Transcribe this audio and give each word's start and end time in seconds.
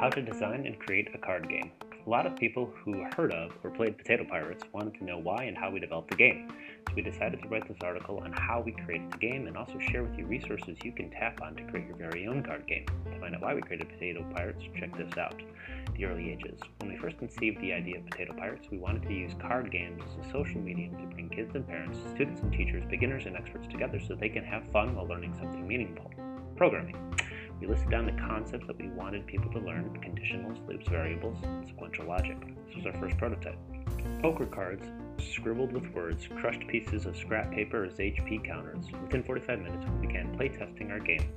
How 0.00 0.08
to 0.10 0.22
design 0.22 0.64
and 0.64 0.78
create 0.78 1.08
a 1.12 1.18
card 1.18 1.48
game. 1.48 1.72
A 2.06 2.08
lot 2.08 2.24
of 2.24 2.36
people 2.36 2.72
who 2.84 3.04
heard 3.16 3.32
of 3.32 3.50
or 3.64 3.70
played 3.70 3.98
Potato 3.98 4.24
Pirates 4.24 4.62
wanted 4.72 4.94
to 4.94 5.04
know 5.04 5.18
why 5.18 5.42
and 5.42 5.58
how 5.58 5.72
we 5.72 5.80
developed 5.80 6.12
the 6.12 6.16
game. 6.16 6.52
So 6.86 6.94
we 6.94 7.02
decided 7.02 7.42
to 7.42 7.48
write 7.48 7.66
this 7.66 7.78
article 7.82 8.20
on 8.22 8.32
how 8.32 8.62
we 8.64 8.70
created 8.70 9.10
the 9.10 9.18
game 9.18 9.48
and 9.48 9.56
also 9.56 9.76
share 9.90 10.04
with 10.04 10.16
you 10.16 10.24
resources 10.24 10.78
you 10.84 10.92
can 10.92 11.10
tap 11.10 11.42
on 11.42 11.56
to 11.56 11.64
create 11.64 11.88
your 11.88 11.96
very 11.96 12.28
own 12.28 12.44
card 12.44 12.68
game. 12.68 12.86
To 13.10 13.18
find 13.18 13.34
out 13.34 13.42
why 13.42 13.54
we 13.54 13.60
created 13.60 13.88
Potato 13.88 14.24
Pirates, 14.36 14.62
check 14.78 14.96
this 14.96 15.18
out. 15.18 15.42
The 15.96 16.04
early 16.04 16.30
ages. 16.30 16.60
When 16.78 16.92
we 16.92 16.96
first 16.96 17.18
conceived 17.18 17.60
the 17.60 17.72
idea 17.72 17.98
of 17.98 18.06
Potato 18.06 18.34
Pirates, 18.34 18.68
we 18.70 18.78
wanted 18.78 19.02
to 19.02 19.12
use 19.12 19.32
card 19.40 19.72
games 19.72 20.00
as 20.08 20.28
a 20.28 20.30
social 20.30 20.60
medium 20.60 20.96
to 20.96 21.12
bring 21.12 21.28
kids 21.28 21.56
and 21.56 21.66
parents, 21.66 21.98
students 22.14 22.40
and 22.40 22.52
teachers, 22.52 22.84
beginners 22.88 23.26
and 23.26 23.36
experts 23.36 23.66
together 23.66 23.98
so 23.98 24.14
they 24.14 24.28
can 24.28 24.44
have 24.44 24.62
fun 24.70 24.94
while 24.94 25.08
learning 25.08 25.34
something 25.34 25.66
meaningful. 25.66 26.08
Programming. 26.54 27.07
We 27.60 27.66
listed 27.66 27.90
down 27.90 28.06
the 28.06 28.12
concepts 28.12 28.68
that 28.68 28.78
we 28.78 28.88
wanted 28.88 29.26
people 29.26 29.50
to 29.52 29.58
learn 29.58 29.90
conditionals, 30.00 30.64
loops, 30.68 30.88
variables, 30.88 31.38
sequential 31.66 32.06
logic. 32.06 32.36
This 32.66 32.76
was 32.76 32.86
our 32.86 32.92
first 33.00 33.18
prototype. 33.18 33.58
Poker 34.22 34.46
cards, 34.46 34.84
scribbled 35.18 35.72
with 35.72 35.92
words, 35.92 36.28
crushed 36.40 36.66
pieces 36.68 37.06
of 37.06 37.16
scrap 37.16 37.50
paper 37.50 37.84
as 37.84 37.94
HP 37.94 38.44
counters. 38.44 38.84
Within 39.02 39.24
45 39.24 39.58
minutes, 39.60 39.84
we 40.00 40.06
began 40.06 40.36
playtesting 40.36 40.90
our 40.90 41.00
game. 41.00 41.32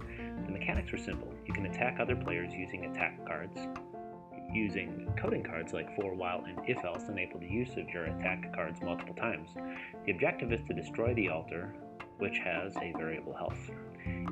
The 0.45 0.51
mechanics 0.51 0.91
were 0.91 0.99
simple. 0.99 1.33
You 1.47 1.53
can 1.53 1.65
attack 1.65 1.99
other 1.99 2.15
players 2.15 2.53
using 2.53 2.85
attack 2.85 3.25
cards, 3.25 3.57
using 4.53 5.11
coding 5.19 5.43
cards 5.43 5.73
like 5.73 5.95
for, 5.95 6.13
while, 6.13 6.43
and 6.45 6.59
if 6.67 6.83
else 6.85 7.07
enable 7.09 7.39
the 7.39 7.47
use 7.47 7.71
of 7.77 7.89
your 7.89 8.05
attack 8.05 8.53
cards 8.53 8.79
multiple 8.81 9.15
times. 9.15 9.49
The 10.05 10.11
objective 10.11 10.53
is 10.53 10.61
to 10.67 10.73
destroy 10.73 11.13
the 11.15 11.29
altar, 11.29 11.73
which 12.21 12.37
has 12.37 12.75
a 12.77 12.93
variable 12.97 13.33
health. 13.33 13.71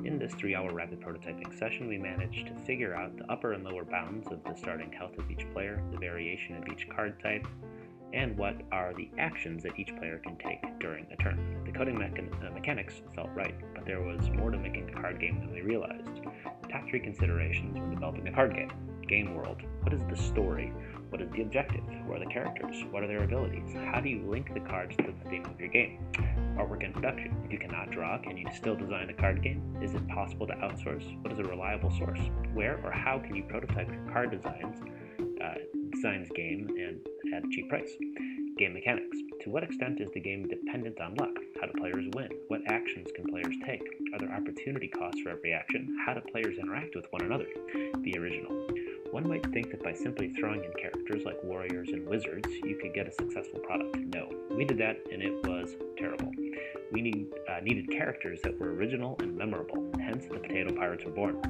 In 0.04 0.18
this 0.18 0.32
three 0.34 0.54
hour 0.54 0.72
rapid 0.72 1.00
prototyping 1.00 1.58
session, 1.58 1.88
we 1.88 1.98
managed 1.98 2.46
to 2.46 2.54
figure 2.64 2.94
out 2.94 3.16
the 3.16 3.30
upper 3.30 3.52
and 3.52 3.64
lower 3.64 3.84
bounds 3.84 4.28
of 4.28 4.42
the 4.44 4.54
starting 4.54 4.92
health 4.92 5.18
of 5.18 5.30
each 5.30 5.44
player, 5.52 5.82
the 5.90 5.98
variation 5.98 6.56
of 6.56 6.68
each 6.68 6.88
card 6.88 7.20
type, 7.20 7.46
and 8.12 8.36
what 8.38 8.56
are 8.72 8.94
the 8.94 9.10
actions 9.18 9.62
that 9.64 9.78
each 9.78 9.94
player 9.96 10.18
can 10.18 10.36
take 10.36 10.60
during 10.78 11.06
a 11.12 11.16
turn. 11.16 11.62
The 11.64 11.72
coding 11.72 11.96
mechan- 11.96 12.32
uh, 12.44 12.52
mechanics 12.52 13.02
felt 13.14 13.30
right, 13.34 13.54
but 13.74 13.84
there 13.84 14.02
was 14.02 14.28
more 14.30 14.50
to 14.50 14.58
making 14.58 14.88
a 14.88 15.00
card 15.00 15.20
game 15.20 15.40
than 15.40 15.52
we 15.52 15.60
realized. 15.60 16.22
The 16.62 16.68
top 16.68 16.88
three 16.88 17.00
considerations 17.00 17.76
when 17.76 17.90
developing 17.90 18.28
a 18.28 18.32
card 18.32 18.54
game 18.54 18.70
game 19.08 19.34
world. 19.34 19.60
What 19.82 19.92
is 19.92 20.02
the 20.08 20.16
story? 20.16 20.72
What 21.10 21.20
is 21.20 21.30
the 21.32 21.42
objective? 21.42 21.82
Who 22.06 22.12
are 22.12 22.20
the 22.20 22.26
characters? 22.26 22.84
What 22.92 23.02
are 23.02 23.08
their 23.08 23.24
abilities? 23.24 23.74
How 23.92 24.00
do 24.00 24.08
you 24.08 24.22
link 24.30 24.54
the 24.54 24.60
cards 24.60 24.96
to 24.96 25.02
the 25.02 25.28
theme 25.28 25.44
of 25.44 25.58
your 25.58 25.68
game? 25.68 25.98
Artwork 26.56 26.84
and 26.84 26.94
production. 26.94 27.36
If 27.44 27.52
you 27.52 27.58
cannot 27.58 27.90
draw, 27.90 28.16
can 28.18 28.36
you 28.36 28.46
still 28.54 28.76
design 28.76 29.10
a 29.10 29.12
card 29.12 29.42
game? 29.42 29.76
Is 29.82 29.94
it 29.94 30.06
possible 30.08 30.46
to 30.46 30.52
outsource? 30.54 31.20
What 31.22 31.32
is 31.32 31.40
a 31.40 31.42
reliable 31.42 31.90
source? 31.90 32.20
Where 32.54 32.80
or 32.84 32.92
how 32.92 33.18
can 33.18 33.34
you 33.34 33.42
prototype 33.42 33.88
your 33.88 34.12
card 34.12 34.30
designs, 34.30 34.78
uh, 35.42 35.54
designs 35.92 36.28
game, 36.36 36.68
and 36.68 37.00
at 37.34 37.44
a 37.44 37.48
cheap 37.50 37.68
price? 37.68 37.90
Game 38.56 38.74
mechanics. 38.74 39.18
To 39.42 39.50
what 39.50 39.64
extent 39.64 40.00
is 40.00 40.10
the 40.14 40.20
game 40.20 40.46
dependent 40.48 41.00
on 41.00 41.14
luck? 41.14 41.34
How 41.60 41.66
do 41.66 41.72
players 41.78 42.06
win? 42.14 42.28
What 42.48 42.60
actions 42.68 43.08
can 43.16 43.24
players 43.26 43.56
take? 43.66 43.82
Are 44.12 44.18
there 44.20 44.32
opportunity 44.32 44.86
costs 44.86 45.20
for 45.22 45.30
every 45.30 45.52
action? 45.52 45.96
How 46.06 46.14
do 46.14 46.20
players 46.30 46.58
interact 46.58 46.94
with 46.94 47.06
one 47.10 47.22
another? 47.22 47.46
The 48.02 48.16
original. 48.18 48.68
One 49.10 49.28
might 49.28 49.44
think 49.52 49.72
that 49.72 49.82
by 49.82 49.92
simply 49.92 50.28
throwing 50.28 50.62
in 50.62 50.72
characters 50.80 51.24
like 51.24 51.42
warriors 51.42 51.88
and 51.88 52.06
wizards, 52.06 52.48
you 52.62 52.78
could 52.80 52.94
get 52.94 53.08
a 53.08 53.12
successful 53.12 53.58
product. 53.58 53.96
No, 53.96 54.30
we 54.50 54.64
did 54.64 54.78
that 54.78 54.98
and 55.12 55.20
it 55.20 55.32
was 55.48 55.74
terrible. 55.98 56.30
We 56.92 57.02
need, 57.02 57.26
uh, 57.48 57.58
needed 57.60 57.90
characters 57.90 58.40
that 58.42 58.56
were 58.58 58.72
original 58.72 59.16
and 59.18 59.36
memorable, 59.36 59.90
hence 60.00 60.26
the 60.26 60.38
Potato 60.38 60.72
Pirates 60.76 61.04
were 61.04 61.10
born. 61.10 61.42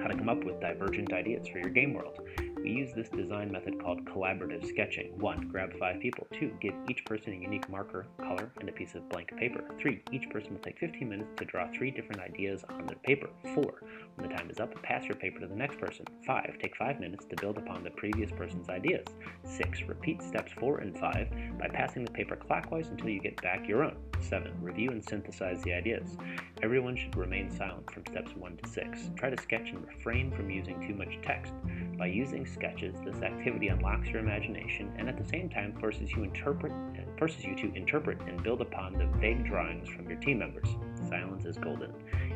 How 0.00 0.08
to 0.08 0.16
come 0.16 0.30
up 0.30 0.44
with 0.44 0.60
divergent 0.60 1.12
ideas 1.12 1.46
for 1.46 1.58
your 1.58 1.68
game 1.70 1.92
world. 1.92 2.18
We 2.64 2.70
use 2.70 2.94
this 2.94 3.10
design 3.10 3.52
method 3.52 3.78
called 3.78 4.06
collaborative 4.06 4.66
sketching. 4.66 5.18
1. 5.18 5.48
Grab 5.48 5.78
5 5.78 6.00
people. 6.00 6.26
2. 6.32 6.56
Give 6.62 6.72
each 6.88 7.04
person 7.04 7.34
a 7.34 7.36
unique 7.36 7.68
marker, 7.68 8.06
color, 8.16 8.50
and 8.58 8.66
a 8.70 8.72
piece 8.72 8.94
of 8.94 9.06
blank 9.10 9.36
paper. 9.36 9.62
3. 9.78 10.02
Each 10.10 10.30
person 10.30 10.54
will 10.54 10.62
take 10.62 10.78
15 10.78 11.06
minutes 11.06 11.28
to 11.36 11.44
draw 11.44 11.68
3 11.74 11.90
different 11.90 12.22
ideas 12.22 12.64
on 12.70 12.86
their 12.86 12.96
paper. 12.96 13.28
4. 13.54 13.82
When 14.14 14.30
the 14.30 14.34
time 14.34 14.48
is 14.48 14.60
up, 14.60 14.82
pass 14.82 15.04
your 15.04 15.16
paper 15.16 15.40
to 15.40 15.46
the 15.46 15.54
next 15.54 15.78
person. 15.78 16.06
5. 16.26 16.56
Take 16.58 16.74
5 16.76 17.00
minutes 17.00 17.26
to 17.26 17.36
build 17.36 17.58
upon 17.58 17.84
the 17.84 17.90
previous 17.90 18.30
person's 18.30 18.70
ideas. 18.70 19.04
6. 19.44 19.82
Repeat 19.82 20.22
steps 20.22 20.52
4 20.58 20.78
and 20.78 20.98
5 20.98 21.58
by 21.58 21.68
passing 21.68 22.02
the 22.02 22.12
paper 22.12 22.34
clockwise 22.34 22.88
until 22.88 23.10
you 23.10 23.20
get 23.20 23.42
back 23.42 23.68
your 23.68 23.84
own. 23.84 23.96
7. 24.22 24.50
Review 24.62 24.90
and 24.90 25.04
synthesize 25.04 25.60
the 25.64 25.74
ideas. 25.74 26.16
Everyone 26.62 26.96
should 26.96 27.14
remain 27.14 27.50
silent 27.50 27.92
from 27.92 28.06
steps 28.06 28.30
1 28.34 28.56
to 28.56 28.70
6. 28.70 29.10
Try 29.16 29.28
to 29.28 29.42
sketch 29.42 29.68
and 29.68 29.86
refrain 29.86 30.34
from 30.34 30.48
using 30.48 30.80
too 30.88 30.94
much 30.94 31.18
text. 31.22 31.52
By 31.98 32.06
using 32.06 32.44
sketches, 32.44 32.96
this 33.04 33.22
activity 33.22 33.68
unlocks 33.68 34.08
your 34.08 34.18
imagination 34.18 34.92
and 34.98 35.08
at 35.08 35.16
the 35.16 35.28
same 35.28 35.48
time 35.48 35.72
forces 35.80 36.10
you 36.12 36.24
interpret 36.24 36.72
forces 37.18 37.44
you 37.44 37.54
to 37.54 37.72
interpret 37.74 38.20
and 38.22 38.42
build 38.42 38.60
upon 38.60 38.94
the 38.94 39.06
vague 39.18 39.44
drawings 39.46 39.88
from 39.88 40.08
your 40.08 40.18
team 40.18 40.38
members. 40.38 40.68
Silence 41.08 41.44
is 41.44 41.56
golden. 41.56 41.92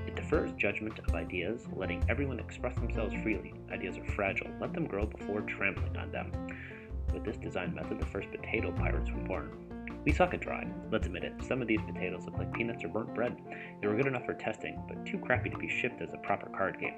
It 0.06 0.14
defers 0.14 0.52
judgment 0.52 0.98
of 1.00 1.14
ideas, 1.14 1.66
letting 1.74 2.04
everyone 2.08 2.38
express 2.38 2.76
themselves 2.76 3.14
freely. 3.22 3.54
Ideas 3.72 3.98
are 3.98 4.12
fragile. 4.12 4.50
Let 4.60 4.72
them 4.72 4.86
grow 4.86 5.06
before 5.06 5.40
trampling 5.42 5.96
on 5.96 6.12
them. 6.12 6.32
With 7.12 7.24
this 7.24 7.36
design 7.36 7.74
method, 7.74 8.00
the 8.00 8.06
first 8.06 8.30
potato 8.30 8.70
pirates 8.72 9.10
were 9.10 9.26
born. 9.26 9.50
We 10.04 10.12
suck 10.12 10.32
at 10.32 10.40
drawing. 10.40 10.72
Let's 10.92 11.06
admit 11.06 11.24
it. 11.24 11.34
Some 11.42 11.60
of 11.60 11.68
these 11.68 11.80
potatoes 11.82 12.24
look 12.24 12.38
like 12.38 12.52
peanuts 12.54 12.84
or 12.84 12.88
burnt 12.88 13.14
bread. 13.14 13.36
They 13.80 13.88
were 13.88 13.96
good 13.96 14.06
enough 14.06 14.24
for 14.24 14.34
testing, 14.34 14.80
but 14.86 15.04
too 15.04 15.18
crappy 15.18 15.50
to 15.50 15.58
be 15.58 15.68
shipped 15.68 16.00
as 16.00 16.14
a 16.14 16.18
proper 16.18 16.48
card 16.50 16.78
game. 16.78 16.94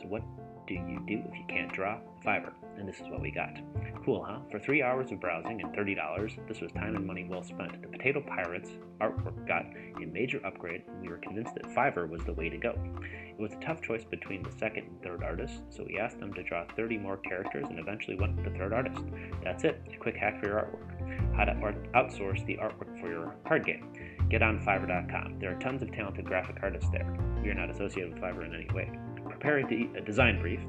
So 0.00 0.06
what 0.06 0.22
do 0.70 0.76
you 0.76 1.00
do 1.04 1.22
if 1.28 1.36
you 1.36 1.44
can't 1.48 1.72
draw? 1.72 1.98
Fiverr. 2.24 2.52
And 2.78 2.88
this 2.88 2.96
is 2.96 3.08
what 3.08 3.20
we 3.20 3.32
got. 3.32 3.58
Cool, 4.04 4.24
huh? 4.24 4.38
For 4.50 4.60
three 4.60 4.82
hours 4.82 5.10
of 5.10 5.20
browsing 5.20 5.60
and 5.60 5.74
$30, 5.74 6.46
this 6.46 6.60
was 6.60 6.70
time 6.72 6.94
and 6.94 7.04
money 7.04 7.26
well 7.28 7.42
spent. 7.42 7.82
The 7.82 7.88
Potato 7.88 8.20
Pirates 8.20 8.70
artwork 9.00 9.46
got 9.48 9.64
a 10.00 10.06
major 10.06 10.40
upgrade, 10.46 10.82
and 10.86 11.02
we 11.02 11.08
were 11.08 11.18
convinced 11.18 11.54
that 11.54 11.64
Fiverr 11.74 12.08
was 12.08 12.22
the 12.24 12.32
way 12.34 12.48
to 12.48 12.56
go. 12.56 12.78
It 13.02 13.40
was 13.40 13.52
a 13.52 13.56
tough 13.56 13.82
choice 13.82 14.04
between 14.04 14.44
the 14.44 14.52
second 14.52 14.86
and 14.86 15.02
third 15.02 15.24
artist, 15.24 15.60
so 15.70 15.84
we 15.84 15.98
asked 15.98 16.20
them 16.20 16.32
to 16.34 16.42
draw 16.44 16.64
30 16.76 16.98
more 16.98 17.16
characters 17.16 17.66
and 17.68 17.80
eventually 17.80 18.16
went 18.16 18.36
with 18.36 18.44
the 18.44 18.56
third 18.58 18.72
artist. 18.72 19.02
That's 19.42 19.64
it, 19.64 19.82
a 19.92 19.96
quick 19.96 20.16
hack 20.16 20.40
for 20.40 20.46
your 20.46 20.58
artwork. 20.60 21.36
How 21.36 21.44
to 21.44 21.52
outsource 21.94 22.46
the 22.46 22.56
artwork 22.58 23.00
for 23.00 23.08
your 23.08 23.34
card 23.46 23.66
game. 23.66 23.92
Get 24.30 24.42
on 24.42 24.60
Fiverr.com. 24.64 25.40
There 25.40 25.54
are 25.54 25.58
tons 25.58 25.82
of 25.82 25.92
talented 25.92 26.26
graphic 26.26 26.58
artists 26.62 26.88
there. 26.90 27.06
We 27.42 27.50
are 27.50 27.54
not 27.54 27.70
associated 27.70 28.14
with 28.14 28.22
Fiverr 28.22 28.44
in 28.44 28.54
any 28.54 28.68
way. 28.72 28.90
Prepare 29.40 29.60
a 29.96 30.00
design 30.02 30.38
brief. 30.38 30.60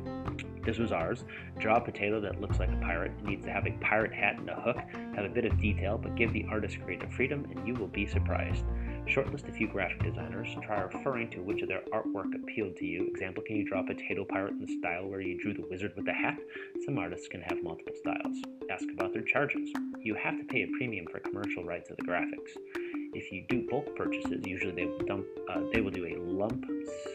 This 0.66 0.78
was 0.78 0.94
ours. 0.94 1.26
Draw 1.60 1.76
a 1.76 1.82
potato 1.82 2.22
that 2.22 2.40
looks 2.40 2.58
like 2.58 2.72
a 2.72 2.78
pirate. 2.78 3.12
It 3.20 3.26
needs 3.26 3.46
to 3.46 3.52
have 3.52 3.68
a 3.68 3.72
pirate 3.82 4.14
hat 4.14 4.38
and 4.38 4.50
a 4.50 4.56
hook, 4.56 4.78
have 5.14 5.26
a 5.26 5.30
bit 5.30 5.44
of 5.44 5.60
detail, 5.60 5.98
but 5.98 6.16
give 6.16 6.32
the 6.32 6.46
artist 6.50 6.78
creative 6.86 7.12
freedom, 7.12 7.46
and 7.54 7.68
you 7.68 7.74
will 7.74 7.90
be 7.90 8.08
surprised. 8.08 8.64
Shortlist 9.08 9.50
a 9.50 9.52
few 9.52 9.68
graphic 9.68 10.02
designers. 10.04 10.48
Try 10.64 10.80
referring 10.80 11.32
to 11.32 11.42
which 11.42 11.62
of 11.62 11.68
their 11.68 11.82
artwork 11.92 12.34
appealed 12.34 12.78
to 12.78 12.86
you. 12.86 13.08
Example, 13.08 13.44
can 13.46 13.58
you 13.58 13.68
draw 13.68 13.82
a 13.82 13.84
potato 13.84 14.24
pirate 14.24 14.54
in 14.54 14.62
the 14.66 14.78
style 14.80 15.06
where 15.06 15.20
you 15.20 15.38
drew 15.42 15.54
the 15.54 15.68
wizard 15.70 15.92
with 15.98 16.06
the 16.06 16.14
hat? 16.14 16.38
Some 16.86 16.98
artists 16.98 17.28
can 17.28 17.42
have 17.42 17.62
multiple 17.62 17.94
styles. 18.00 18.38
Ask 18.72 18.86
about 18.94 19.12
their 19.12 19.24
charges. 19.24 19.70
You 20.00 20.16
have 20.16 20.38
to 20.38 20.46
pay 20.46 20.62
a 20.62 20.68
premium 20.78 21.08
for 21.12 21.20
commercial 21.20 21.66
rights 21.66 21.90
of 21.90 21.98
the 21.98 22.04
graphics. 22.04 22.56
If 23.14 23.34
you 23.34 23.44
do 23.50 23.68
bulk 23.70 23.94
purchases, 23.98 24.46
usually 24.46 24.72
they 24.72 24.86
will, 24.86 25.00
dump, 25.00 25.26
uh, 25.50 25.60
they 25.74 25.82
will 25.82 25.92
do 25.92 26.06
a 26.06 26.16
lump 26.18 26.66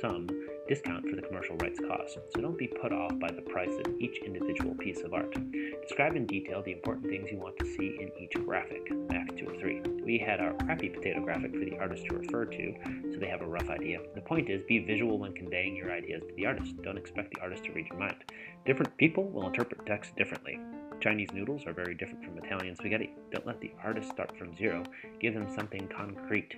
sum 0.02 0.28
discount 0.68 1.08
for 1.08 1.16
the 1.16 1.22
commercial 1.22 1.56
rights 1.56 1.80
cost, 1.80 2.18
so 2.34 2.40
don't 2.40 2.58
be 2.58 2.66
put 2.66 2.92
off 2.92 3.18
by 3.18 3.30
the 3.30 3.42
price 3.42 3.72
of 3.84 4.00
each 4.00 4.18
individual 4.24 4.74
piece 4.74 5.00
of 5.02 5.14
art. 5.14 5.34
Describe 5.82 6.16
in 6.16 6.26
detail 6.26 6.62
the 6.62 6.72
important 6.72 7.06
things 7.06 7.30
you 7.30 7.38
want 7.38 7.56
to 7.58 7.64
see 7.64 7.98
in 8.00 8.10
each 8.20 8.32
graphic, 8.44 8.90
max 9.10 9.32
2 9.36 9.46
of 9.46 9.60
3. 9.60 9.82
We 10.04 10.18
had 10.18 10.40
our 10.40 10.54
crappy 10.54 10.88
potato 10.88 11.20
graphic 11.20 11.52
for 11.52 11.64
the 11.64 11.78
artist 11.78 12.06
to 12.06 12.16
refer 12.16 12.44
to, 12.46 12.74
so 13.12 13.18
they 13.18 13.28
have 13.28 13.42
a 13.42 13.46
rough 13.46 13.68
idea. 13.68 14.00
The 14.14 14.20
point 14.20 14.50
is, 14.50 14.62
be 14.66 14.80
visual 14.80 15.18
when 15.18 15.32
conveying 15.32 15.76
your 15.76 15.92
ideas 15.92 16.22
to 16.26 16.34
the 16.34 16.46
artist. 16.46 16.74
Don't 16.82 16.98
expect 16.98 17.34
the 17.34 17.40
artist 17.40 17.64
to 17.64 17.72
read 17.72 17.86
your 17.88 17.98
mind. 17.98 18.24
Different 18.64 18.96
people 18.96 19.28
will 19.28 19.46
interpret 19.46 19.86
text 19.86 20.16
differently. 20.16 20.58
Chinese 21.00 21.32
noodles 21.32 21.66
are 21.66 21.72
very 21.72 21.94
different 21.94 22.24
from 22.24 22.38
Italian 22.38 22.74
spaghetti. 22.74 23.10
Don't 23.30 23.46
let 23.46 23.60
the 23.60 23.72
artist 23.84 24.10
start 24.10 24.36
from 24.36 24.56
zero. 24.56 24.82
Give 25.20 25.34
them 25.34 25.48
something 25.54 25.88
concrete 25.88 26.54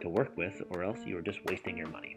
to 0.00 0.08
work 0.08 0.36
with, 0.36 0.62
or 0.70 0.82
else 0.82 0.98
you 1.06 1.16
are 1.18 1.22
just 1.22 1.44
wasting 1.46 1.76
your 1.76 1.88
money. 1.88 2.16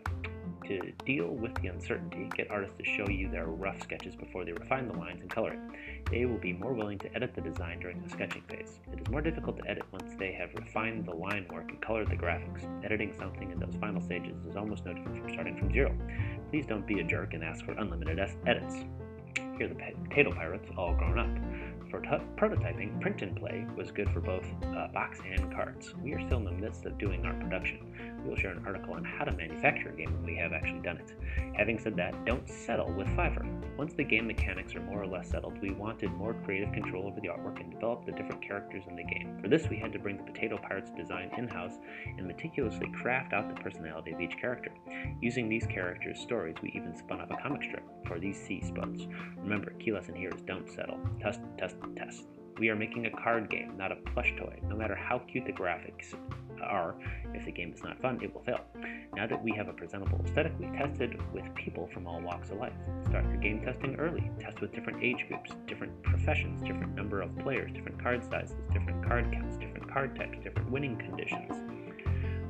To 0.67 0.91
deal 1.05 1.29
with 1.29 1.55
the 1.61 1.69
uncertainty, 1.69 2.29
get 2.35 2.51
artists 2.51 2.75
to 2.77 2.83
show 2.83 3.07
you 3.07 3.29
their 3.29 3.45
rough 3.45 3.81
sketches 3.81 4.17
before 4.17 4.43
they 4.43 4.51
refine 4.51 4.89
the 4.89 4.97
lines 4.97 5.21
and 5.21 5.29
color 5.29 5.53
it. 5.53 5.59
They 6.11 6.25
will 6.25 6.39
be 6.39 6.51
more 6.51 6.73
willing 6.73 6.99
to 6.99 7.15
edit 7.15 7.33
the 7.33 7.39
design 7.39 7.79
during 7.79 8.01
the 8.01 8.09
sketching 8.09 8.41
phase. 8.49 8.79
It 8.91 8.99
is 8.99 9.07
more 9.09 9.21
difficult 9.21 9.59
to 9.59 9.69
edit 9.69 9.83
once 9.93 10.13
they 10.19 10.33
have 10.33 10.49
refined 10.55 11.05
the 11.05 11.13
line 11.13 11.47
work 11.53 11.69
and 11.69 11.81
colored 11.81 12.09
the 12.09 12.17
graphics. 12.17 12.67
Editing 12.83 13.13
something 13.17 13.49
in 13.49 13.59
those 13.59 13.75
final 13.79 14.01
stages 14.01 14.35
is 14.45 14.57
almost 14.57 14.83
no 14.83 14.93
different 14.93 15.21
from 15.21 15.31
starting 15.31 15.57
from 15.57 15.71
zero. 15.71 15.97
Please 16.51 16.65
don't 16.65 16.85
be 16.85 16.99
a 16.99 17.03
jerk 17.05 17.33
and 17.33 17.45
ask 17.45 17.63
for 17.63 17.71
unlimited 17.71 18.19
edits. 18.45 18.75
Here 19.57 19.67
are 19.67 19.69
the 19.69 19.75
Potato 20.09 20.33
Pirates, 20.33 20.69
all 20.77 20.95
grown 20.95 21.17
up. 21.17 21.89
For 21.89 22.01
t- 22.01 22.09
prototyping, 22.35 22.99
print 22.99 23.21
and 23.21 23.35
play 23.37 23.65
was 23.77 23.91
good 23.91 24.09
for 24.09 24.19
both 24.19 24.45
uh, 24.63 24.89
box 24.89 25.19
and 25.25 25.49
cards. 25.53 25.95
We 26.03 26.13
are 26.13 26.19
still 26.27 26.39
in 26.39 26.43
the 26.43 26.51
midst 26.51 26.85
of 26.85 26.97
doing 26.97 27.25
our 27.25 27.33
production. 27.35 27.79
We'll 28.27 28.35
share 28.37 28.51
an 28.51 28.63
article 28.65 28.93
on 28.93 29.03
how 29.03 29.23
to 29.23 29.31
manufacture 29.31 29.89
a 29.89 29.95
game 29.95 30.13
when 30.13 30.25
we 30.25 30.35
have 30.35 30.53
actually 30.53 30.79
done 30.79 30.97
it. 30.97 31.13
Having 31.55 31.79
said 31.79 31.95
that, 31.95 32.25
don't 32.25 32.47
settle 32.47 32.91
with 32.91 33.07
Fiverr. 33.09 33.45
Once 33.77 33.93
the 33.93 34.03
game 34.03 34.27
mechanics 34.27 34.75
are 34.75 34.81
more 34.81 35.01
or 35.01 35.07
less 35.07 35.29
settled, 35.29 35.59
we 35.61 35.71
wanted 35.71 36.11
more 36.11 36.33
creative 36.45 36.71
control 36.73 37.07
over 37.07 37.19
the 37.21 37.27
artwork 37.27 37.59
and 37.59 37.71
develop 37.71 38.05
the 38.05 38.11
different 38.11 38.41
characters 38.41 38.83
in 38.87 38.95
the 38.95 39.03
game. 39.03 39.37
For 39.41 39.47
this, 39.47 39.69
we 39.69 39.77
had 39.77 39.93
to 39.93 39.99
bring 39.99 40.17
the 40.17 40.23
Potato 40.23 40.57
Pirates 40.57 40.91
design 40.91 41.31
in 41.37 41.47
house 41.47 41.73
and 42.17 42.27
meticulously 42.27 42.91
craft 43.01 43.33
out 43.33 43.47
the 43.47 43.61
personality 43.61 44.11
of 44.11 44.21
each 44.21 44.37
character. 44.39 44.71
Using 45.21 45.47
these 45.49 45.65
characters' 45.65 46.19
stories, 46.19 46.55
we 46.61 46.71
even 46.75 46.95
spun 46.95 47.21
up 47.21 47.31
a 47.31 47.37
comic 47.37 47.63
strip 47.63 47.83
for 48.07 48.19
these 48.19 48.37
C 48.39 48.61
spots. 48.61 49.07
Remember, 49.37 49.71
key 49.79 49.91
lesson 49.91 50.15
here 50.15 50.31
is 50.35 50.41
don't 50.41 50.69
settle. 50.69 50.99
Test, 51.21 51.41
test, 51.57 51.75
test. 51.95 52.23
We 52.59 52.69
are 52.69 52.75
making 52.75 53.05
a 53.05 53.11
card 53.11 53.51
game, 53.51 53.77
not 53.77 53.91
a 53.91 53.97
plush 53.97 54.33
toy. 54.37 54.59
No 54.67 54.75
matter 54.75 54.95
how 54.95 55.19
cute 55.19 55.45
the 55.45 55.53
graphics 55.53 56.15
are, 56.61 56.95
if 57.33 57.45
the 57.45 57.51
game 57.51 57.73
is 57.73 57.83
not 57.83 57.99
fun, 58.01 58.19
it 58.21 58.33
will 58.33 58.43
fail. 58.43 58.61
Now 59.15 59.27
that 59.27 59.43
we 59.43 59.51
have 59.53 59.67
a 59.67 59.73
presentable 59.73 60.21
aesthetic, 60.25 60.53
we 60.59 60.67
tested 60.77 61.17
with 61.33 61.43
people 61.55 61.89
from 61.93 62.07
all 62.07 62.21
walks 62.21 62.49
of 62.49 62.57
life. 62.57 62.73
Start 63.07 63.25
your 63.25 63.37
game 63.37 63.61
testing 63.61 63.95
early. 63.95 64.29
Test 64.39 64.61
with 64.61 64.73
different 64.73 65.03
age 65.03 65.25
groups, 65.27 65.51
different 65.65 66.01
professions, 66.03 66.61
different 66.61 66.95
number 66.95 67.21
of 67.21 67.35
players, 67.39 67.71
different 67.73 68.01
card 68.01 68.23
sizes, 68.23 68.55
different 68.71 69.05
card 69.05 69.31
counts, 69.31 69.57
different 69.57 69.91
card 69.91 70.15
types, 70.15 70.37
different 70.43 70.71
winning 70.71 70.97
conditions. 70.97 71.63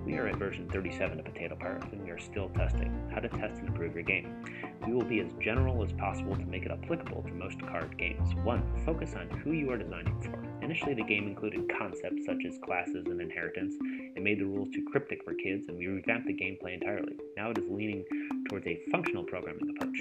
We 0.07 0.15
are 0.15 0.27
at 0.27 0.38
version 0.38 0.69
37 0.69 1.19
of 1.19 1.25
Potato 1.25 1.57
Pirates, 1.57 1.88
and 1.92 2.01
we 2.01 2.12
are 2.12 2.18
still 2.18 2.48
testing 2.56 3.12
how 3.13 3.19
to 3.19 3.27
test 3.27 3.59
and 3.59 3.68
improve 3.68 3.94
your 3.94 4.04
game. 4.04 4.42
We 4.88 4.94
will 4.94 5.04
be 5.04 5.19
as 5.19 5.33
general 5.42 5.83
as 5.83 5.92
possible 5.92 6.33
to 6.33 6.45
make 6.45 6.63
it 6.63 6.71
applicable 6.71 7.24
to 7.24 7.33
most 7.33 7.62
card 7.62 7.98
games. 7.98 8.33
1. 8.36 8.83
Focus 8.86 9.15
on 9.15 9.30
who 9.39 9.51
you 9.51 9.69
are 9.71 9.77
designing 9.77 10.18
for. 10.21 10.46
Initially, 10.68 10.96
the 10.96 11.04
game 11.04 11.30
included 11.30 11.72
concepts 11.80 12.25
such 12.25 12.44
as 12.46 12.60
classes 12.62 13.06
and 13.06 13.22
inheritance. 13.22 13.74
It 14.18 14.22
made 14.22 14.38
the 14.38 14.44
rules 14.44 14.68
too 14.75 14.84
cryptic 14.92 15.24
for 15.24 15.34
kids, 15.34 15.69
and 15.69 15.78
we 15.78 15.88
revamped 15.88 16.28
the 16.28 16.34
gameplay 16.34 16.74
entirely. 16.74 17.16
Now 17.38 17.52
it 17.52 17.58
is 17.58 17.64
leaning 17.69 18.04
towards 18.50 18.68
a 18.68 18.78
functional 18.92 19.24
programming 19.24 19.69
approach. 19.69 19.98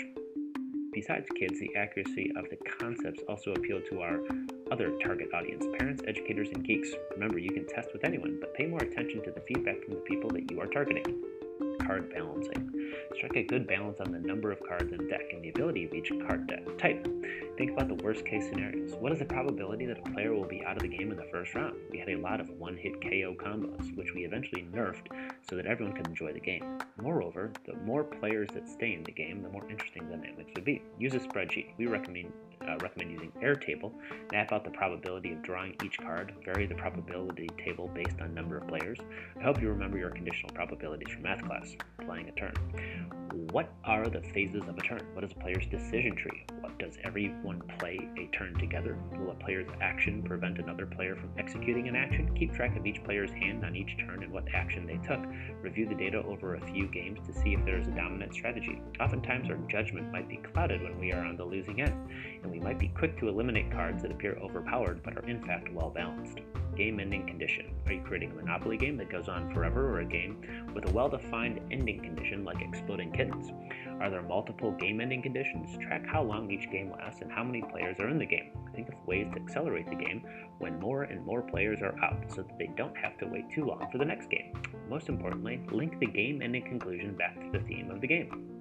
Besides 0.93 1.29
kids, 1.39 1.61
the 1.61 1.71
accuracy 1.77 2.33
of 2.35 2.47
the 2.51 2.57
concepts 2.81 3.23
also 3.29 3.53
appealed 3.53 3.85
to 3.93 4.01
our 4.01 4.19
other 4.73 4.91
target 4.99 5.29
audience 5.33 5.65
parents, 5.79 6.03
educators, 6.09 6.49
and 6.53 6.65
geeks. 6.65 6.89
Remember, 7.13 7.39
you 7.39 7.51
can 7.51 7.69
test 7.69 7.91
with 7.93 8.05
anyone, 8.05 8.39
but 8.41 8.53
pay 8.55 8.67
more 8.67 8.81
attention 8.81 9.23
to 9.23 9.31
the 9.31 9.43
feedback 9.43 9.85
from 9.85 9.95
the 9.95 10.01
people 10.01 10.31
that 10.31 10.51
you 10.51 10.61
are 10.61 10.67
targeting. 10.67 11.23
Card 11.87 12.13
balancing. 12.13 12.93
Strike 13.15 13.37
a 13.37 13.43
good 13.45 13.69
balance 13.69 14.01
on 14.01 14.11
the 14.11 14.19
number 14.19 14.51
of 14.51 14.59
cards 14.67 14.91
in 14.91 14.99
the 14.99 15.09
deck 15.09 15.33
and 15.33 15.45
the 15.45 15.51
ability 15.51 15.85
of 15.85 15.95
each 15.95 16.11
card 16.27 16.49
type. 16.77 17.07
Think 17.57 17.71
about 17.71 17.89
the 17.89 18.05
worst 18.05 18.27
case 18.27 18.47
scenarios. 18.51 18.93
What 18.97 19.13
is 19.13 19.19
the 19.19 19.25
probability 19.25 19.87
that 19.87 19.99
a 19.99 20.11
player 20.11 20.35
will 20.35 20.47
be 20.47 20.63
out 20.63 20.77
of 20.77 20.83
the 20.83 20.95
game 20.95 21.11
in 21.11 21.17
the 21.17 21.27
first 21.33 21.55
round? 21.55 21.75
We 21.91 21.99
had 21.99 22.11
a 22.11 22.17
lot 22.17 22.39
of 22.39 22.51
one 22.51 22.77
hit 22.77 23.01
KO 23.01 23.35
combos, 23.35 23.97
which 23.97 24.13
we 24.15 24.27
eventually 24.27 24.67
nerfed 24.75 25.07
so 25.49 25.57
that 25.57 25.65
everyone 25.65 25.97
could 25.97 26.07
enjoy 26.07 26.35
the 26.35 26.41
game. 26.41 26.79
Moreover, 27.01 27.51
the 27.65 27.73
more 27.77 28.05
players 28.05 28.51
that 28.53 28.69
stay 28.69 28.93
in 28.93 29.05
the 29.05 29.13
game, 29.13 29.43
the 29.43 29.49
more 29.49 29.67
interesting 29.71 30.07
the 30.07 30.17
dynamics 30.17 30.51
would 30.55 30.67
be. 30.67 30.83
Use 30.99 31.15
a 31.15 31.19
spreadsheet. 31.19 31.69
We 31.79 31.87
recommend 31.87 32.31
uh, 32.63 32.77
recommend 32.83 33.13
using 33.13 33.33
Airtable. 33.43 33.93
Map 34.33 34.53
out 34.53 34.65
the 34.65 34.71
probability 34.71 35.33
of 35.33 35.43
drawing 35.43 35.77
each 35.85 35.99
card. 35.99 36.35
Vary 36.45 36.67
the 36.67 36.75
probability 36.75 37.49
table 37.65 37.91
based 37.95 38.21
on 38.21 38.35
number 38.35 38.59
of 38.59 38.67
players. 38.67 38.99
I 39.39 39.45
hope 39.45 39.63
you 39.63 39.69
remember 39.69 39.99
your 39.99 40.11
conditional 40.11 40.53
probabilities 40.53 41.13
from 41.13 41.23
math 41.23 41.43
class. 41.43 41.75
Playing 42.05 42.29
a 42.29 42.33
turn. 42.33 42.53
What 43.57 43.73
are 43.85 44.07
the 44.07 44.21
phases 44.21 44.69
of 44.69 44.77
a 44.77 44.83
turn? 44.83 45.01
What 45.15 45.25
is 45.25 45.33
a 45.33 45.37
player's 45.37 45.65
decision 45.65 46.15
tree? 46.15 46.45
What 46.61 46.79
does 46.79 46.99
everyone 47.05 47.63
play 47.79 47.99
a 48.19 48.27
turn 48.37 48.53
together? 48.59 48.99
Will 49.13 49.31
a 49.31 49.35
player's 49.35 49.67
action 49.81 50.23
prevent 50.23 50.59
another 50.59 50.85
player 50.85 51.17
from 51.17 51.31
executing 51.39 51.89
an 51.89 51.97
action? 51.97 52.35
Keep 52.35 52.53
track 52.53 52.77
of 52.77 52.85
each 52.85 53.03
player's 53.03 53.31
hand 53.31 53.65
on 53.65 53.75
each 53.75 53.97
turn 53.97 54.23
and 54.23 54.31
what 54.31 54.45
action 54.55 54.87
they 54.87 54.99
took. 54.99 55.25
Review 55.63 55.89
the 55.89 55.95
data 55.95 56.23
over 56.25 56.57
a 56.57 56.67
few 56.71 56.87
games 56.89 57.19
to 57.27 57.33
see 57.33 57.55
if 57.55 57.65
there 57.65 57.79
is 57.79 57.87
a 57.87 57.93
dominant 57.93 58.35
strategy. 58.35 58.79
Oftentimes, 59.01 59.49
our 59.49 59.57
judgment 59.71 60.13
might 60.13 60.29
be 60.29 60.37
clouded 60.37 60.83
when 60.83 61.01
we 61.01 61.13
are 61.13 61.25
on 61.25 61.39
the 61.39 61.45
losing 61.45 61.81
end, 61.81 61.95
and 62.43 62.53
we 62.53 62.61
might 62.61 62.79
be 62.79 62.89
quick 62.89 63.19
to 63.21 63.29
eliminate 63.31 63.73
cards 63.73 64.03
that 64.03 64.11
appear 64.11 64.37
overpowered 64.39 65.03
but 65.03 65.17
are 65.17 65.27
in 65.27 65.43
fact 65.47 65.73
well 65.73 65.89
balanced. 65.89 66.41
Game 66.77 67.01
ending 67.01 67.27
condition. 67.27 67.75
Are 67.87 67.93
you 67.93 68.03
creating 68.03 68.33
a 68.33 68.35
Monopoly 68.35 68.77
game 68.77 68.99
that 68.99 69.11
goes 69.11 69.29
on 69.29 69.53
forever 69.55 69.89
or 69.89 70.01
a 70.01 70.05
game 70.05 70.71
with 70.75 70.87
a 70.87 70.93
well 70.93 71.09
defined 71.09 71.61
ending 71.71 72.03
condition 72.03 72.45
like 72.45 72.61
exploding 72.61 73.13
kittens? 73.13 73.51
Are 74.01 74.11
there 74.11 74.23
multiple 74.23 74.73
game 74.73 75.01
ending 75.01 75.23
conditions? 75.23 75.79
Track 75.79 76.05
how 76.07 76.23
long 76.23 76.51
each 76.51 76.71
game 76.71 76.93
lasts 76.93 77.23
and 77.23 77.33
how 77.33 77.43
many 77.43 77.63
players 77.63 77.99
are 77.99 78.09
in 78.09 78.19
the 78.19 78.27
game. 78.27 78.51
Think 78.75 78.89
of 78.89 78.95
ways 79.07 79.27
to 79.35 79.41
accelerate 79.41 79.89
the 79.89 79.97
game 79.97 80.23
when 80.59 80.79
more 80.79 81.05
and 81.05 81.25
more 81.25 81.41
players 81.41 81.81
are 81.81 81.95
out 82.05 82.25
so 82.29 82.43
that 82.43 82.59
they 82.59 82.71
don't 82.77 82.97
have 82.99 83.17
to 83.19 83.27
wait 83.27 83.51
too 83.51 83.65
long 83.65 83.89
for 83.91 83.97
the 83.97 84.05
next 84.05 84.29
game. 84.29 84.53
Most 84.91 85.09
importantly, 85.09 85.61
link 85.73 85.99
the 85.99 86.07
game 86.07 86.43
ending 86.43 86.65
conclusion 86.65 87.17
back 87.17 87.41
to 87.41 87.59
the 87.59 87.65
theme 87.65 87.91
of 87.91 88.03
the 88.03 88.07
game. 88.07 88.56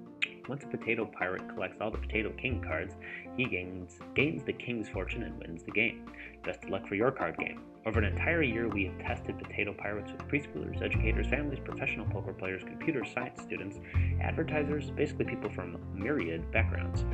Once 0.47 0.63
a 0.63 0.67
potato 0.67 1.05
pirate 1.05 1.47
collects 1.49 1.77
all 1.81 1.89
the 1.89 1.97
Potato 1.97 2.31
King 2.39 2.61
cards, 2.61 2.95
he 3.35 3.45
gains, 3.45 3.99
gains 4.15 4.43
the 4.43 4.53
King's 4.53 4.87
fortune 4.87 5.23
and 5.23 5.39
wins 5.39 5.63
the 5.63 5.71
game. 5.71 6.05
Best 6.43 6.63
of 6.63 6.69
luck 6.69 6.87
for 6.87 6.95
your 6.95 7.11
card 7.11 7.35
game. 7.37 7.61
Over 7.85 7.99
an 7.99 8.05
entire 8.05 8.41
year, 8.41 8.67
we 8.67 8.85
have 8.85 8.97
tested 8.99 9.37
Potato 9.37 9.73
Pirates 9.73 10.11
with 10.11 10.21
preschoolers, 10.27 10.81
educators, 10.81 11.27
families, 11.27 11.59
professional 11.63 12.05
poker 12.07 12.33
players, 12.33 12.63
computer 12.63 13.03
science 13.05 13.41
students, 13.41 13.79
advertisers, 14.21 14.91
basically 14.91 15.25
people 15.25 15.49
from 15.49 15.77
myriad 15.93 16.51
backgrounds. 16.51 17.05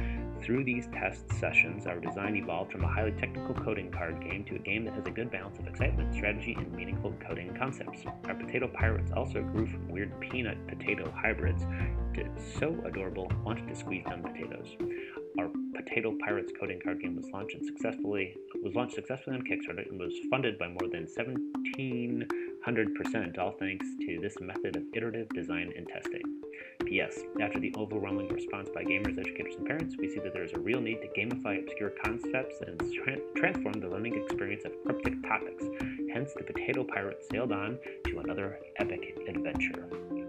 Through 0.41 0.63
these 0.63 0.87
test 0.87 1.31
sessions, 1.39 1.85
our 1.85 1.99
design 1.99 2.35
evolved 2.35 2.71
from 2.71 2.83
a 2.83 2.87
highly 2.87 3.11
technical 3.11 3.53
coding 3.53 3.91
card 3.91 4.23
game 4.23 4.43
to 4.45 4.55
a 4.55 4.59
game 4.59 4.85
that 4.85 4.95
has 4.95 5.05
a 5.05 5.11
good 5.11 5.29
balance 5.29 5.59
of 5.59 5.67
excitement, 5.67 6.15
strategy, 6.15 6.55
and 6.57 6.73
meaningful 6.73 7.13
coding 7.25 7.53
concepts. 7.53 7.99
Our 8.25 8.33
Potato 8.33 8.67
Pirates 8.67 9.11
also 9.15 9.43
grew 9.43 9.67
from 9.67 9.87
weird 9.87 10.19
peanut 10.19 10.57
potato 10.67 11.13
hybrids 11.15 11.63
to 12.15 12.27
so 12.59 12.75
adorable, 12.85 13.31
wanted 13.45 13.67
to 13.67 13.75
squeeze 13.75 14.03
them 14.05 14.23
potatoes. 14.23 14.75
Our 15.37 15.51
Potato 15.75 16.17
Pirates 16.25 16.51
coding 16.59 16.79
card 16.83 17.01
game 17.01 17.15
was 17.15 17.29
launched 17.31 17.63
successfully 17.63 18.35
was 18.63 18.73
launched 18.73 18.95
successfully 18.95 19.35
on 19.35 19.43
Kickstarter 19.43 19.87
and 19.89 19.99
was 19.99 20.13
funded 20.29 20.57
by 20.57 20.67
more 20.67 20.89
than 20.91 21.07
1700%, 21.07 23.37
all 23.37 23.51
thanks 23.59 23.85
to 24.01 24.19
this 24.21 24.35
method 24.41 24.75
of 24.75 24.83
iterative 24.93 25.29
design 25.29 25.71
and 25.75 25.87
testing. 25.87 26.40
P.S. 26.85 27.19
After 27.41 27.59
the 27.59 27.73
overwhelming 27.77 28.27
response 28.29 28.69
by 28.73 28.83
gamers, 28.83 29.17
educators, 29.17 29.55
and 29.55 29.65
parents, 29.65 29.95
we 29.97 30.09
see 30.09 30.19
that 30.19 30.33
there 30.33 30.43
is 30.43 30.53
a 30.53 30.59
real 30.59 30.81
need 30.81 30.99
to 31.01 31.07
gamify 31.19 31.59
obscure 31.59 31.91
concepts 32.03 32.55
and 32.65 32.79
tra- 32.93 33.17
transform 33.35 33.79
the 33.79 33.87
learning 33.87 34.15
experience 34.21 34.65
of 34.65 34.71
cryptic 34.85 35.21
topics. 35.23 35.63
Hence, 36.13 36.33
the 36.33 36.43
Potato 36.43 36.83
Pirate 36.83 37.23
sailed 37.31 37.51
on 37.51 37.77
to 38.05 38.19
another 38.19 38.59
epic 38.77 39.17
adventure. 39.27 40.20